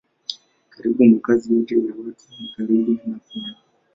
Karibu 0.73 1.03
makazi 1.05 1.53
yote 1.55 1.75
ya 1.75 1.93
watu 2.05 2.25
ni 2.41 2.49
karibu 2.57 2.91
na 3.05 3.19
pwani. 3.29 3.55